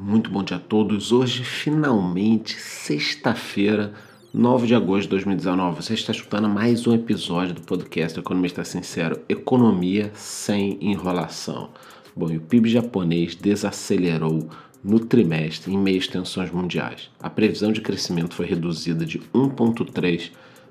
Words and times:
Muito 0.00 0.30
bom 0.30 0.44
dia 0.44 0.58
a 0.58 0.60
todos. 0.60 1.10
Hoje, 1.10 1.42
finalmente, 1.42 2.54
sexta-feira, 2.54 3.92
9 4.32 4.68
de 4.68 4.74
agosto 4.76 5.02
de 5.02 5.08
2019. 5.08 5.82
Você 5.82 5.94
está 5.94 6.12
escutando 6.12 6.48
mais 6.48 6.86
um 6.86 6.94
episódio 6.94 7.52
do 7.52 7.62
podcast 7.62 8.16
Economista 8.16 8.62
Sincero: 8.62 9.20
Economia 9.28 10.12
sem 10.14 10.78
enrolação. 10.80 11.70
Bom, 12.14 12.30
e 12.30 12.36
o 12.36 12.40
PIB 12.40 12.68
japonês 12.68 13.34
desacelerou 13.34 14.48
no 14.84 15.00
trimestre 15.00 15.74
em 15.74 15.76
meio 15.76 15.98
às 15.98 16.06
tensões 16.06 16.52
mundiais. 16.52 17.10
A 17.18 17.28
previsão 17.28 17.72
de 17.72 17.80
crescimento 17.80 18.36
foi 18.36 18.46
reduzida 18.46 19.04
de 19.04 19.18
1,3% 19.34 20.30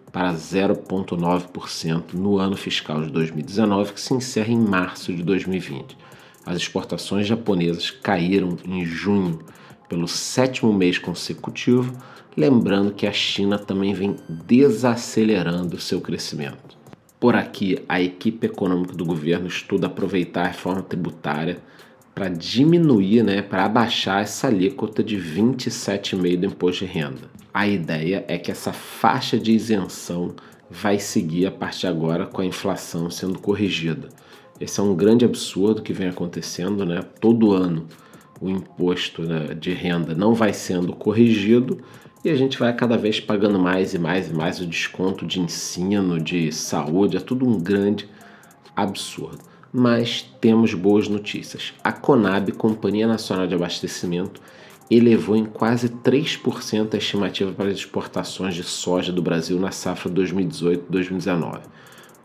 para 0.10 0.34
0,9% 0.34 2.14
no 2.14 2.38
ano 2.38 2.56
fiscal 2.56 3.04
de 3.04 3.12
2019, 3.12 3.92
que 3.92 4.00
se 4.00 4.14
encerra 4.14 4.54
em 4.54 4.58
março 4.58 5.14
de 5.14 5.22
2020. 5.22 5.98
As 6.48 6.56
exportações 6.56 7.28
japonesas 7.28 7.92
caíram 7.92 8.58
em 8.66 8.86
junho 8.86 9.40
pelo 9.90 10.08
sétimo 10.08 10.72
mês 10.72 10.98
consecutivo, 10.98 11.92
lembrando 12.38 12.94
que 12.94 13.06
a 13.06 13.12
China 13.12 13.60
também 13.60 13.94
vem 13.94 14.16
desacelerando 14.30 15.78
seu 15.78 16.00
crescimento. 16.00 16.78
Por 17.20 17.36
aqui, 17.36 17.84
a 17.90 18.00
equipe 18.00 18.48
econômica 18.48 18.94
do 18.94 19.04
governo 19.04 19.48
estuda 19.48 19.88
aproveitar 19.88 20.44
a 20.46 20.48
reforma 20.48 20.82
tributária 20.82 21.58
para 22.16 22.30
diminuir, 22.30 23.24
né, 23.24 23.42
para 23.42 23.66
abaixar 23.66 24.22
essa 24.22 24.48
alíquota 24.48 25.04
de 25.04 25.18
27,5% 25.18 26.40
do 26.40 26.46
imposto 26.46 26.86
de 26.86 26.92
renda. 26.92 27.30
A 27.54 27.68
ideia 27.68 28.24
é 28.30 28.38
que 28.38 28.52
essa 28.52 28.72
faixa 28.72 29.38
de 29.38 29.52
isenção 29.52 30.34
vai 30.70 30.98
seguir 30.98 31.46
a 31.46 31.52
partir 31.52 31.82
de 31.82 31.88
agora 31.88 32.26
com 32.26 32.42
a 32.42 32.46
inflação 32.46 33.12
sendo 33.12 33.38
corrigida. 33.38 34.08
Esse 34.60 34.80
é 34.80 34.84
um 34.84 34.96
grande 34.96 35.24
absurdo 35.24 35.82
que 35.82 35.94
vem 35.94 36.10
acontecendo, 36.10 36.86
né? 36.86 37.02
Todo 37.20 37.54
ano 37.54 37.88
o 38.40 38.50
imposto 38.50 39.24
né, 39.24 39.54
de 39.60 39.72
renda 39.72 40.14
não 40.14 40.34
vai 40.34 40.54
sendo 40.54 40.94
corrigido 40.94 41.80
e 42.24 42.30
a 42.30 42.36
gente 42.36 42.58
vai 42.58 42.74
cada 42.74 42.98
vez 42.98 43.20
pagando 43.20 43.60
mais 43.60 43.94
e 43.94 44.00
mais 44.00 44.30
e 44.30 44.34
mais 44.34 44.60
o 44.60 44.66
desconto 44.66 45.26
de 45.26 45.40
ensino, 45.40 46.20
de 46.20 46.52
saúde, 46.52 47.18
é 47.18 47.20
tudo 47.20 47.48
um 47.48 47.60
grande 47.60 48.10
absurdo. 48.76 49.40
Mas 49.72 50.24
temos 50.42 50.74
boas 50.74 51.08
notícias. 51.08 51.74
A 51.84 51.92
Conab, 51.92 52.52
Companhia 52.54 53.08
Nacional 53.08 53.48
de 53.48 53.56
Abastecimento, 53.56 54.42
elevou 54.90 55.36
em 55.36 55.46
quase 55.46 55.90
3% 55.90 56.94
a 56.94 56.98
estimativa 56.98 57.52
para 57.52 57.68
as 57.70 57.78
exportações 57.78 58.56
de 58.56 58.64
soja 58.64 59.12
do 59.12 59.22
Brasil 59.22 59.60
na 59.60 59.72
safra 59.72 60.12
2018-2019. 60.12 61.62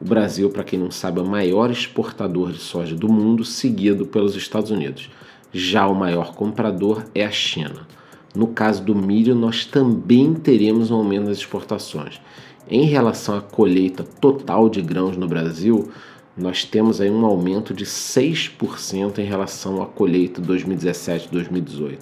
O 0.02 0.04
Brasil, 0.04 0.50
para 0.50 0.64
quem 0.64 0.80
não 0.80 0.90
sabe, 0.90 1.20
é 1.20 1.22
o 1.22 1.26
maior 1.26 1.70
exportador 1.70 2.50
de 2.50 2.58
soja 2.58 2.96
do 2.96 3.08
mundo, 3.08 3.44
seguido 3.44 4.04
pelos 4.04 4.34
Estados 4.34 4.72
Unidos. 4.72 5.08
Já 5.52 5.86
o 5.86 5.94
maior 5.94 6.34
comprador 6.34 7.04
é 7.14 7.24
a 7.24 7.30
China. 7.30 7.86
No 8.34 8.48
caso 8.48 8.82
do 8.82 8.96
milho, 8.96 9.32
nós 9.32 9.64
também 9.64 10.34
teremos 10.34 10.90
um 10.90 10.96
aumento 10.96 11.26
das 11.26 11.38
exportações. 11.38 12.20
Em 12.68 12.82
relação 12.82 13.36
à 13.36 13.40
colheita 13.40 14.02
total 14.02 14.68
de 14.68 14.82
grãos 14.82 15.16
no 15.16 15.28
Brasil, 15.28 15.88
nós 16.36 16.64
temos 16.64 17.00
aí 17.00 17.08
um 17.08 17.24
aumento 17.24 17.72
de 17.72 17.86
6% 17.86 19.18
em 19.18 19.24
relação 19.24 19.80
à 19.80 19.86
colheita 19.86 20.42
2017-2018. 20.42 21.98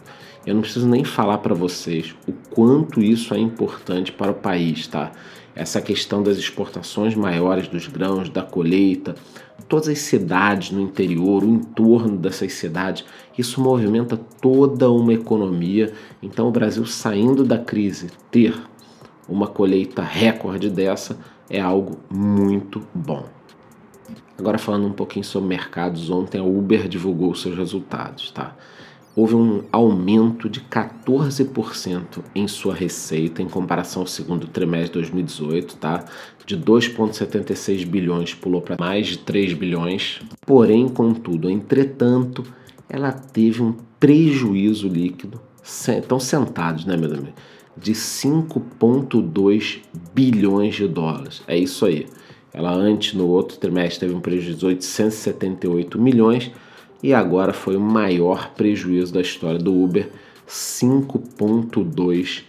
Eu 0.47 0.55
não 0.55 0.63
preciso 0.63 0.89
nem 0.89 1.05
falar 1.05 1.37
para 1.39 1.55
vocês 1.55 2.15
o 2.27 2.33
quanto 2.49 3.03
isso 3.03 3.35
é 3.35 3.39
importante 3.39 4.11
para 4.11 4.31
o 4.31 4.37
país, 4.37 4.87
tá? 4.87 5.13
Essa 5.55 5.81
questão 5.81 6.23
das 6.23 6.39
exportações 6.39 7.15
maiores 7.15 7.69
dos 7.69 7.87
grãos, 7.87 8.29
da 8.29 8.43
colheita, 8.43 9.15
todas 9.69 9.89
as 9.89 9.99
cidades 9.99 10.71
no 10.71 10.81
interior, 10.81 11.45
o 11.45 11.49
entorno 11.49 12.17
dessas 12.17 12.53
cidades, 12.53 13.05
isso 13.37 13.61
movimenta 13.61 14.17
toda 14.17 14.91
uma 14.91 15.13
economia. 15.13 15.93
Então, 16.23 16.49
o 16.49 16.53
Brasil 16.53 16.85
saindo 16.87 17.45
da 17.45 17.59
crise, 17.59 18.11
ter 18.31 18.55
uma 19.29 19.47
colheita 19.47 20.03
recorde 20.03 20.69
dessa 20.69 21.19
é 21.49 21.61
algo 21.61 21.99
muito 22.11 22.83
bom. 22.95 23.25
Agora 24.39 24.57
falando 24.57 24.87
um 24.87 24.93
pouquinho 24.93 25.25
sobre 25.25 25.49
mercados, 25.49 26.09
ontem 26.09 26.39
a 26.39 26.45
Uber 26.45 26.89
divulgou 26.89 27.35
seus 27.35 27.57
resultados, 27.57 28.31
tá? 28.31 28.57
Houve 29.15 29.35
um 29.35 29.65
aumento 29.73 30.49
de 30.49 30.61
14% 30.61 32.23
em 32.35 32.47
sua 32.47 32.75
receita 32.75 33.43
em 33.43 33.49
comparação 33.49 34.03
ao 34.03 34.09
segundo 34.09 34.47
trimestre 34.47 35.03
de 35.03 35.11
2018, 35.11 35.77
tá? 35.77 36.05
De 36.47 36.57
2,76 36.57 37.85
bilhões 37.87 38.35
pulou 38.35 38.61
para 38.61 38.77
mais 38.79 39.09
de 39.09 39.19
3 39.19 39.53
bilhões. 39.55 40.21
Porém, 40.47 40.89
contudo, 40.89 41.51
entretanto, 41.51 42.45
ela 42.89 43.13
teve 43.13 43.63
um 43.63 43.75
prejuízo 43.99 44.89
líquido, 44.89 45.41
estão 45.63 46.19
sentados, 46.19 46.85
né, 46.85 46.97
meu 46.97 47.13
amigo? 47.13 47.35
De 47.77 47.93
5,2 47.93 49.81
bilhões 50.15 50.75
de 50.75 50.89
dólares. 50.89 51.43
É 51.47 51.57
isso 51.57 51.85
aí. 51.87 52.07
Ela 52.53 52.73
antes, 52.73 53.15
no 53.15 53.29
outro 53.29 53.59
trimestre, 53.59 54.01
teve 54.01 54.15
um 54.15 54.21
prejuízo 54.21 54.59
de 54.59 54.67
878 54.67 56.01
milhões 56.01 56.51
e 57.03 57.15
agora 57.15 57.53
foi 57.53 57.77
o 57.77 57.81
maior 57.81 58.53
prejuízo 58.55 59.15
da 59.15 59.21
história 59.21 59.59
do 59.59 59.75
Uber, 59.75 60.09
5,2 60.49 62.45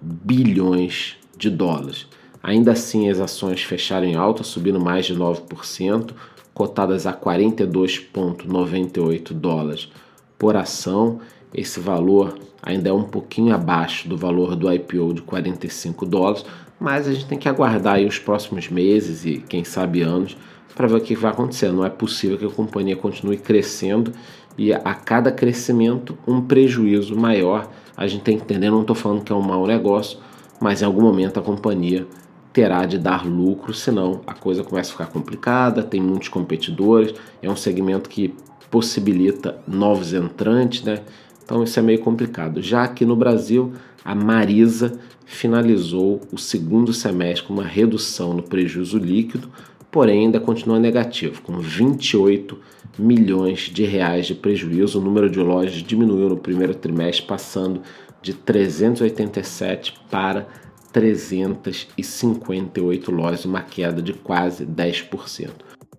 bilhões 0.00 1.16
de 1.36 1.50
dólares. 1.50 2.06
Ainda 2.42 2.72
assim, 2.72 3.10
as 3.10 3.18
ações 3.18 3.62
fecharam 3.62 4.06
em 4.06 4.14
alta, 4.14 4.44
subindo 4.44 4.78
mais 4.78 5.06
de 5.06 5.16
9%, 5.16 6.12
cotadas 6.54 7.04
a 7.06 7.12
42,98 7.12 9.32
dólares 9.32 9.88
por 10.38 10.54
ação. 10.56 11.18
Esse 11.52 11.80
valor 11.80 12.38
ainda 12.62 12.88
é 12.88 12.92
um 12.92 13.02
pouquinho 13.02 13.52
abaixo 13.54 14.08
do 14.08 14.16
valor 14.16 14.54
do 14.54 14.72
IPO 14.72 15.14
de 15.14 15.22
45 15.22 16.06
dólares, 16.06 16.46
mas 16.78 17.08
a 17.08 17.12
gente 17.12 17.26
tem 17.26 17.38
que 17.38 17.48
aguardar 17.48 18.00
os 18.00 18.18
próximos 18.18 18.68
meses 18.68 19.24
e 19.24 19.38
quem 19.48 19.64
sabe 19.64 20.02
anos 20.02 20.36
para 20.74 20.86
ver 20.86 20.96
o 20.96 21.00
que 21.00 21.16
vai 21.16 21.30
acontecer. 21.30 21.72
Não 21.72 21.84
é 21.84 21.90
possível 21.90 22.36
que 22.36 22.44
a 22.44 22.50
companhia 22.50 22.96
continue 22.96 23.38
crescendo 23.38 24.12
e 24.58 24.72
a 24.72 24.94
cada 24.94 25.32
crescimento 25.32 26.16
um 26.26 26.40
prejuízo 26.40 27.16
maior. 27.16 27.68
A 27.96 28.06
gente 28.06 28.22
tem 28.22 28.36
que 28.36 28.44
entender, 28.44 28.70
não 28.70 28.82
estou 28.82 28.94
falando 28.94 29.24
que 29.24 29.32
é 29.32 29.34
um 29.34 29.40
mau 29.40 29.66
negócio, 29.66 30.18
mas 30.60 30.82
em 30.82 30.84
algum 30.84 31.00
momento 31.02 31.40
a 31.40 31.42
companhia 31.42 32.06
terá 32.52 32.86
de 32.86 32.98
dar 32.98 33.26
lucro, 33.26 33.74
senão 33.74 34.22
a 34.26 34.32
coisa 34.32 34.64
começa 34.64 34.90
a 34.90 34.92
ficar 34.92 35.06
complicada, 35.06 35.82
tem 35.82 36.00
muitos 36.00 36.28
competidores, 36.28 37.14
é 37.42 37.50
um 37.50 37.56
segmento 37.56 38.08
que 38.08 38.34
possibilita 38.70 39.58
novos 39.66 40.12
entrantes, 40.12 40.82
né? 40.82 41.00
Então 41.46 41.62
isso 41.62 41.78
é 41.78 41.82
meio 41.82 42.00
complicado. 42.00 42.60
Já 42.60 42.82
aqui 42.82 43.06
no 43.06 43.14
Brasil, 43.14 43.72
a 44.04 44.16
Marisa 44.16 44.98
finalizou 45.24 46.20
o 46.32 46.36
segundo 46.36 46.92
semestre 46.92 47.46
com 47.46 47.54
uma 47.54 47.64
redução 47.64 48.34
no 48.34 48.42
prejuízo 48.42 48.98
líquido, 48.98 49.48
porém 49.88 50.24
ainda 50.24 50.40
continua 50.40 50.80
negativo, 50.80 51.40
com 51.42 51.60
28 51.60 52.58
milhões 52.98 53.60
de 53.60 53.84
reais 53.84 54.26
de 54.26 54.34
prejuízo. 54.34 54.98
O 54.98 55.02
número 55.02 55.30
de 55.30 55.38
lojas 55.38 55.74
diminuiu 55.74 56.28
no 56.28 56.36
primeiro 56.36 56.74
trimestre, 56.74 57.24
passando 57.24 57.80
de 58.20 58.34
387 58.34 59.94
para 60.10 60.48
358 60.92 63.12
lojas, 63.12 63.44
uma 63.44 63.62
queda 63.62 64.02
de 64.02 64.12
quase 64.12 64.66
10%. 64.66 65.50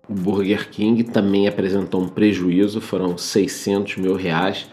O 0.06 0.12
Burger 0.12 0.68
King 0.68 1.04
também 1.04 1.48
apresentou 1.48 2.02
um 2.02 2.08
prejuízo, 2.08 2.82
foram 2.82 3.16
600 3.16 3.96
mil 3.96 4.14
reais, 4.14 4.66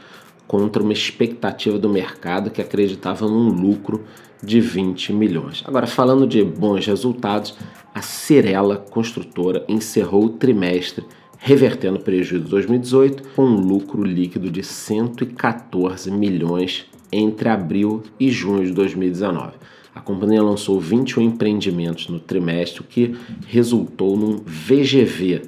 contra 0.48 0.82
uma 0.82 0.94
expectativa 0.94 1.78
do 1.78 1.90
mercado 1.90 2.50
que 2.50 2.62
acreditava 2.62 3.28
num 3.28 3.50
lucro 3.50 4.04
de 4.44 4.62
20 4.62 5.14
milhões. 5.14 5.64
Agora, 5.66 5.88
falando 5.88 6.28
de 6.28 6.44
bons 6.44 6.86
resultados, 6.86 7.56
a 7.94 8.02
Cirela 8.02 8.78
Construtora 8.78 9.64
encerrou 9.68 10.26
o 10.26 10.30
trimestre 10.30 11.04
revertendo 11.38 11.98
o 11.98 12.02
prejuízo 12.02 12.44
de 12.44 12.50
2018 12.50 13.24
com 13.36 13.44
um 13.44 13.60
lucro 13.60 14.04
líquido 14.04 14.50
de 14.50 14.64
114 14.64 16.10
milhões 16.12 16.86
entre 17.12 17.50
abril 17.50 18.04
e 18.20 18.30
junho 18.32 18.66
de 18.66 18.72
2019. 18.72 19.54
A 19.94 20.02
companhia 20.02 20.44
lançou 20.44 20.80
21 20.80 21.22
empreendimentos 21.22 22.10
no 22.10 22.20
trimestre, 22.20 22.82
o 22.82 22.84
que 22.84 23.16
resultou 23.48 24.18
num 24.18 24.42
VGV, 24.46 25.44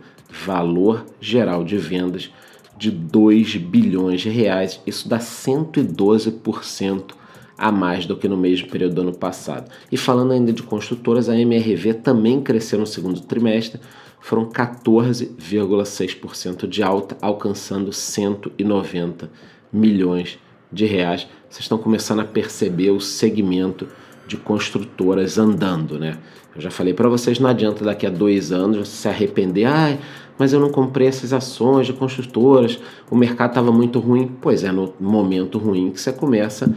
valor 0.45 1.05
geral 1.19 1.65
de 1.65 1.77
vendas, 1.77 2.31
de 2.77 2.91
2 2.91 3.57
bilhões 3.57 4.21
de 4.21 4.29
reais. 4.29 4.79
Isso 4.85 5.09
dá 5.09 5.17
112% 5.17 7.15
a 7.57 7.71
mais 7.71 8.05
do 8.05 8.15
que 8.15 8.27
no 8.27 8.37
mesmo 8.37 8.69
período 8.69 8.93
do 8.95 9.01
ano 9.01 9.17
passado. 9.17 9.71
E 9.91 9.97
falando 9.97 10.33
ainda 10.33 10.53
de 10.53 10.61
construtoras, 10.61 11.27
a 11.27 11.35
MRV 11.37 11.95
também 11.95 12.39
cresceu 12.39 12.77
no 12.79 12.85
segundo 12.85 13.19
trimestre, 13.21 13.81
foram 14.19 14.45
14,6% 14.45 16.67
de 16.67 16.83
alta, 16.83 17.17
alcançando 17.21 17.91
190 17.91 19.31
milhões 19.71 20.37
de 20.71 20.85
reais. 20.85 21.27
Vocês 21.49 21.61
estão 21.61 21.77
começando 21.77 22.19
a 22.19 22.25
perceber 22.25 22.91
o 22.91 22.99
segmento 22.99 23.87
de 24.27 24.37
construtoras 24.37 25.37
andando, 25.37 25.97
né? 25.97 26.17
Eu 26.55 26.61
já 26.61 26.71
falei 26.71 26.93
para 26.93 27.07
vocês, 27.07 27.39
não 27.39 27.49
adianta 27.49 27.85
daqui 27.85 28.05
a 28.05 28.09
dois 28.09 28.51
anos 28.51 28.87
se 28.89 29.07
arrepender, 29.07 29.65
ah, 29.65 29.97
mas 30.37 30.53
eu 30.53 30.59
não 30.59 30.69
comprei 30.69 31.07
essas 31.07 31.33
ações 31.33 31.87
de 31.87 31.93
construtoras, 31.93 32.79
o 33.09 33.15
mercado 33.15 33.51
estava 33.51 33.71
muito 33.71 33.99
ruim. 33.99 34.31
Pois 34.41 34.63
é, 34.63 34.71
no 34.71 34.93
momento 34.99 35.57
ruim 35.57 35.91
que 35.91 36.01
você 36.01 36.11
começa 36.11 36.71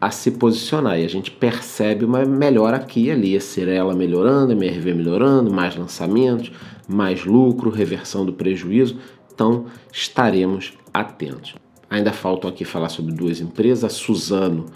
a 0.00 0.10
se 0.10 0.32
posicionar 0.32 0.98
e 0.98 1.04
a 1.04 1.08
gente 1.08 1.30
percebe 1.30 2.04
uma 2.04 2.24
melhora 2.24 2.76
aqui 2.76 3.04
e 3.04 3.10
ali, 3.10 3.36
a 3.36 3.40
Cirela 3.40 3.94
melhorando, 3.94 4.52
a 4.52 4.54
MRV 4.54 4.94
melhorando, 4.94 5.52
mais 5.52 5.76
lançamentos, 5.76 6.52
mais 6.86 7.24
lucro, 7.24 7.70
reversão 7.70 8.24
do 8.24 8.32
prejuízo. 8.32 8.98
Então 9.34 9.66
estaremos 9.92 10.74
atentos. 10.92 11.54
Ainda 11.88 12.12
faltam 12.12 12.50
aqui 12.50 12.64
falar 12.64 12.88
sobre 12.88 13.12
duas 13.12 13.40
empresas. 13.40 13.84
A 13.84 13.88
Suzano 13.88 14.66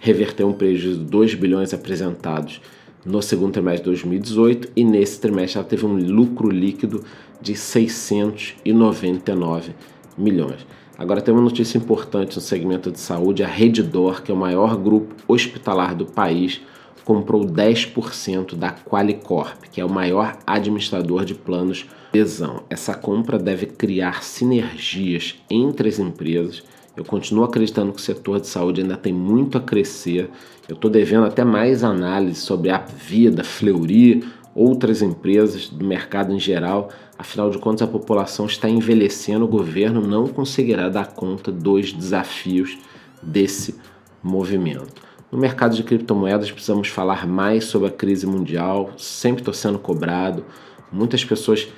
reverteu 0.00 0.48
um 0.48 0.52
prejuízo 0.52 0.98
de 0.98 1.04
2 1.04 1.34
bilhões 1.34 1.72
apresentados 1.72 2.60
no 3.04 3.22
segundo 3.22 3.52
trimestre 3.52 3.84
de 3.84 3.90
2018 3.90 4.72
e 4.74 4.82
nesse 4.82 5.20
trimestre 5.20 5.58
ela 5.58 5.68
teve 5.68 5.86
um 5.86 5.94
lucro 5.94 6.50
líquido 6.50 7.04
de 7.40 7.54
699 7.54 9.72
milhões. 10.18 10.66
Agora 10.98 11.22
tem 11.22 11.32
uma 11.32 11.42
notícia 11.42 11.78
importante 11.78 12.34
no 12.36 12.42
segmento 12.42 12.90
de 12.90 13.00
saúde: 13.00 13.42
a 13.42 13.46
Reddor, 13.46 14.22
que 14.22 14.30
é 14.30 14.34
o 14.34 14.36
maior 14.36 14.76
grupo 14.76 15.14
hospitalar 15.26 15.94
do 15.94 16.04
país, 16.04 16.60
comprou 17.04 17.46
10% 17.46 18.54
da 18.54 18.70
Qualicorp, 18.70 19.64
que 19.72 19.80
é 19.80 19.84
o 19.84 19.90
maior 19.90 20.36
administrador 20.46 21.24
de 21.24 21.34
planos 21.34 21.86
de 22.12 22.20
adesão. 22.20 22.64
Essa 22.68 22.92
compra 22.94 23.38
deve 23.38 23.64
criar 23.66 24.22
sinergias 24.22 25.36
entre 25.48 25.88
as 25.88 25.98
empresas 25.98 26.62
eu 26.96 27.04
continuo 27.04 27.44
acreditando 27.44 27.92
que 27.92 28.00
o 28.00 28.02
setor 28.02 28.40
de 28.40 28.46
saúde 28.46 28.82
ainda 28.82 28.96
tem 28.96 29.12
muito 29.12 29.56
a 29.56 29.60
crescer. 29.60 30.28
Eu 30.68 30.74
estou 30.74 30.90
devendo 30.90 31.24
até 31.24 31.44
mais 31.44 31.84
análise 31.84 32.40
sobre 32.40 32.70
a 32.70 32.78
Vida, 32.78 33.44
Fleury, 33.44 34.24
outras 34.54 35.00
empresas 35.00 35.68
do 35.68 35.84
mercado 35.84 36.32
em 36.32 36.40
geral. 36.40 36.90
Afinal 37.16 37.50
de 37.50 37.58
contas, 37.58 37.82
a 37.82 37.90
população 37.90 38.46
está 38.46 38.68
envelhecendo, 38.68 39.44
o 39.44 39.48
governo 39.48 40.00
não 40.00 40.26
conseguirá 40.26 40.88
dar 40.88 41.12
conta 41.12 41.52
dos 41.52 41.92
desafios 41.92 42.76
desse 43.22 43.76
movimento. 44.22 45.02
No 45.30 45.38
mercado 45.38 45.76
de 45.76 45.84
criptomoedas, 45.84 46.50
precisamos 46.50 46.88
falar 46.88 47.26
mais 47.26 47.64
sobre 47.64 47.88
a 47.88 47.92
crise 47.92 48.26
mundial, 48.26 48.90
sempre 48.96 49.42
estou 49.42 49.54
sendo 49.54 49.78
cobrado. 49.78 50.44
Muitas 50.90 51.24
pessoas 51.24 51.68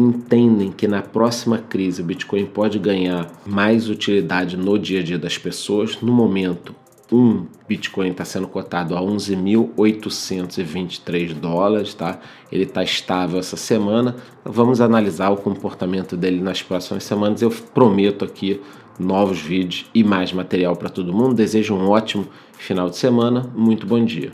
entendem 0.00 0.72
que 0.72 0.88
na 0.88 1.02
próxima 1.02 1.58
crise 1.58 2.02
o 2.02 2.04
Bitcoin 2.04 2.46
pode 2.46 2.78
ganhar 2.78 3.30
mais 3.46 3.88
utilidade 3.88 4.56
no 4.56 4.78
dia 4.78 5.00
a 5.00 5.02
dia 5.02 5.18
das 5.18 5.36
pessoas. 5.38 6.00
No 6.00 6.12
momento, 6.12 6.74
um 7.12 7.46
Bitcoin 7.68 8.10
está 8.10 8.24
sendo 8.24 8.48
cotado 8.48 8.96
a 8.96 9.00
11.823 9.00 11.34
dólares, 11.34 11.94
tá? 11.94 12.18
Ele 12.50 12.64
está 12.64 12.82
estável 12.82 13.38
essa 13.38 13.56
semana. 13.56 14.16
Vamos 14.44 14.80
analisar 14.80 15.30
o 15.30 15.36
comportamento 15.36 16.16
dele 16.16 16.40
nas 16.40 16.62
próximas 16.62 17.04
semanas. 17.04 17.42
Eu 17.42 17.50
prometo 17.50 18.24
aqui 18.24 18.60
novos 18.98 19.40
vídeos 19.40 19.86
e 19.94 20.02
mais 20.04 20.32
material 20.32 20.76
para 20.76 20.88
todo 20.88 21.12
mundo. 21.12 21.34
Desejo 21.34 21.74
um 21.74 21.88
ótimo 21.88 22.26
final 22.58 22.88
de 22.88 22.96
semana. 22.96 23.50
Muito 23.54 23.86
bom 23.86 24.02
dia. 24.04 24.32